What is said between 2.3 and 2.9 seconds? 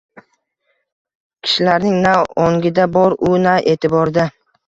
ongida